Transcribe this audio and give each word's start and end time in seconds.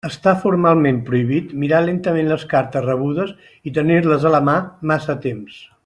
Està 0.07 0.31
formalment 0.43 0.95
prohibit 1.09 1.51
mirar 1.63 1.81
lentament 1.89 2.31
les 2.31 2.45
cartes 2.55 2.87
rebudes 2.87 3.35
i 3.69 3.75
tenir-les 3.79 4.27
a 4.31 4.33
la 4.39 4.45
mà 4.51 4.57
massa 4.93 5.19
temps. 5.29 5.63